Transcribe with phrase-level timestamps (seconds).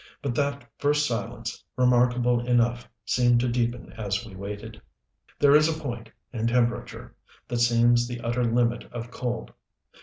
[0.23, 4.81] But that first silence, remarkable enough, seemed to deepen as we waited.
[5.37, 7.13] There is a point, in temperature,
[7.47, 9.53] that seems the utter limit of cold.